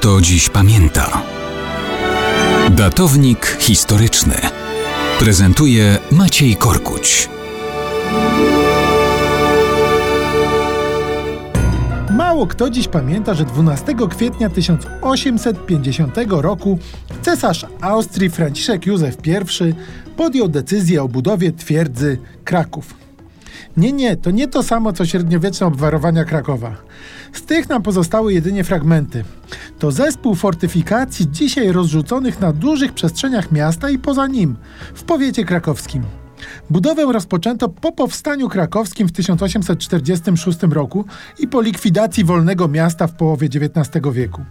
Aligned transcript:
kto 0.00 0.20
dziś 0.20 0.48
pamięta. 0.48 1.22
Datownik 2.70 3.56
historyczny 3.60 4.34
prezentuje 5.18 5.98
Maciej 6.10 6.56
Korkuć. 6.56 7.28
Mało 12.10 12.46
kto 12.46 12.70
dziś 12.70 12.88
pamięta, 12.88 13.34
że 13.34 13.44
12 13.44 13.94
kwietnia 14.10 14.50
1850 14.50 16.16
roku 16.28 16.78
cesarz 17.22 17.66
Austrii 17.80 18.30
Franciszek 18.30 18.86
Józef 18.86 19.16
I 19.26 19.74
podjął 20.16 20.48
decyzję 20.48 21.02
o 21.02 21.08
budowie 21.08 21.52
twierdzy 21.52 22.18
Kraków. 22.44 22.94
Nie, 23.76 23.92
nie, 23.92 24.16
to 24.16 24.30
nie 24.30 24.48
to 24.48 24.62
samo 24.62 24.92
co 24.92 25.06
średniowieczne 25.06 25.66
obwarowania 25.66 26.24
Krakowa. 26.24 26.76
Z 27.32 27.42
tych 27.42 27.68
nam 27.68 27.82
pozostały 27.82 28.32
jedynie 28.32 28.64
fragmenty. 28.64 29.24
To 29.80 29.90
zespół 29.90 30.34
fortyfikacji 30.34 31.30
dzisiaj 31.30 31.72
rozrzuconych 31.72 32.40
na 32.40 32.52
dużych 32.52 32.92
przestrzeniach 32.92 33.52
miasta 33.52 33.90
i 33.90 33.98
poza 33.98 34.26
nim, 34.26 34.56
w 34.94 35.02
powiecie 35.02 35.44
krakowskim. 35.44 36.02
Budowę 36.70 37.12
rozpoczęto 37.12 37.68
po 37.68 37.92
powstaniu 37.92 38.48
krakowskim 38.48 39.08
w 39.08 39.12
1846 39.12 40.58
roku 40.70 41.04
i 41.38 41.48
po 41.48 41.60
likwidacji 41.60 42.24
wolnego 42.24 42.68
miasta 42.68 43.06
w 43.06 43.14
połowie 43.14 43.48
XIX 43.54 44.06
wieku. 44.12 44.44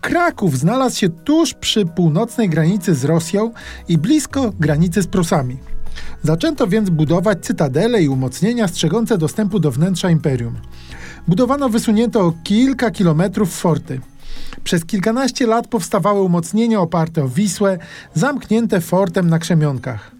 Kraków 0.00 0.58
znalazł 0.58 0.98
się 0.98 1.08
tuż 1.08 1.54
przy 1.54 1.86
północnej 1.86 2.48
granicy 2.48 2.94
z 2.94 3.04
Rosją 3.04 3.52
i 3.88 3.98
blisko 3.98 4.52
granicy 4.60 5.02
z 5.02 5.06
Prusami. 5.06 5.56
Zaczęto 6.22 6.66
więc 6.66 6.90
budować 6.90 7.44
cytadele 7.44 8.02
i 8.02 8.08
umocnienia 8.08 8.68
strzegące 8.68 9.18
dostępu 9.18 9.60
do 9.60 9.70
wnętrza 9.70 10.10
imperium. 10.10 10.56
Budowano 11.28 11.68
wysunięto 11.68 12.20
o 12.20 12.32
kilka 12.44 12.90
kilometrów 12.90 13.54
forty. 13.54 14.00
Przez 14.64 14.84
kilkanaście 14.84 15.46
lat 15.46 15.68
powstawały 15.68 16.20
umocnienia 16.20 16.80
oparte 16.80 17.24
o 17.24 17.28
Wisłę, 17.28 17.78
zamknięte 18.14 18.80
fortem 18.80 19.30
na 19.30 19.38
krzemionkach. 19.38 20.10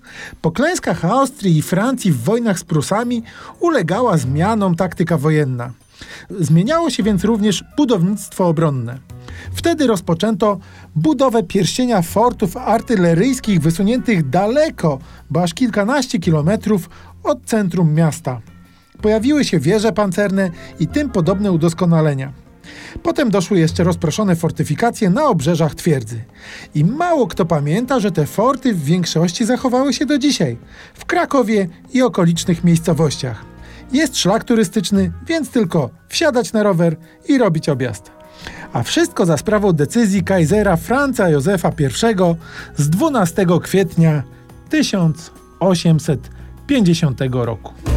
Po 0.42 0.50
klęskach 0.50 1.04
Austrii 1.04 1.58
i 1.58 1.62
Francji 1.62 2.12
w 2.12 2.22
wojnach 2.22 2.58
z 2.58 2.64
Prusami 2.64 3.22
ulegała 3.60 4.16
zmianom 4.16 4.74
taktyka 4.74 5.18
wojenna. 5.18 5.72
Zmieniało 6.40 6.90
się 6.90 7.02
więc 7.02 7.24
również 7.24 7.64
budownictwo 7.76 8.48
obronne. 8.48 8.98
Wtedy 9.54 9.86
rozpoczęto 9.86 10.58
budowę 10.96 11.42
pierścienia 11.42 12.02
fortów 12.02 12.56
artyleryjskich 12.56 13.60
wysuniętych 13.60 14.28
daleko, 14.30 14.98
bo 15.30 15.42
aż 15.42 15.54
kilkanaście 15.54 16.18
kilometrów 16.18 16.90
od 17.24 17.44
centrum 17.44 17.94
miasta. 17.94 18.40
Pojawiły 19.02 19.44
się 19.44 19.58
wieże 19.58 19.92
pancerne 19.92 20.50
i 20.80 20.86
tym 20.88 21.10
podobne 21.10 21.52
udoskonalenia. 21.52 22.32
Potem 23.02 23.30
doszły 23.30 23.58
jeszcze 23.58 23.84
rozproszone 23.84 24.36
fortyfikacje 24.36 25.10
na 25.10 25.24
obrzeżach 25.24 25.74
twierdzy. 25.74 26.24
I 26.74 26.84
mało 26.84 27.26
kto 27.26 27.44
pamięta, 27.44 28.00
że 28.00 28.10
te 28.10 28.26
forty 28.26 28.74
w 28.74 28.84
większości 28.84 29.44
zachowały 29.44 29.92
się 29.92 30.06
do 30.06 30.18
dzisiaj 30.18 30.56
w 30.94 31.04
Krakowie 31.04 31.68
i 31.92 32.02
okolicznych 32.02 32.64
miejscowościach. 32.64 33.44
Jest 33.92 34.18
szlak 34.18 34.44
turystyczny, 34.44 35.12
więc 35.26 35.50
tylko 35.50 35.90
wsiadać 36.08 36.52
na 36.52 36.62
rower 36.62 36.96
i 37.28 37.38
robić 37.38 37.68
objazd. 37.68 38.10
A 38.72 38.82
wszystko 38.82 39.26
za 39.26 39.36
sprawą 39.36 39.72
decyzji 39.72 40.24
Kaisera 40.24 40.76
Franca 40.76 41.28
Józefa 41.28 41.68
I 41.68 41.72
z 42.76 42.90
12 42.90 43.46
kwietnia 43.62 44.22
1850 44.70 47.20
roku. 47.32 47.89